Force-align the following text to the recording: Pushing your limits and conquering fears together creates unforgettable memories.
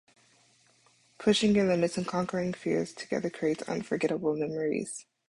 Pushing 1.19 1.53
your 1.53 1.67
limits 1.67 1.95
and 1.95 2.07
conquering 2.07 2.53
fears 2.53 2.91
together 2.91 3.29
creates 3.29 3.61
unforgettable 3.69 4.35
memories. 4.35 5.05